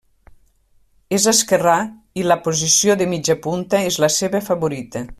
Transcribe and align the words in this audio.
És 1.17 1.27
esquerrà, 1.31 1.75
i 2.21 2.25
la 2.31 2.39
posició 2.47 2.97
de 3.03 3.09
mitja 3.15 3.39
punta 3.47 3.85
és 3.93 4.03
la 4.07 4.15
seva 4.19 4.47
favorita. 4.51 5.09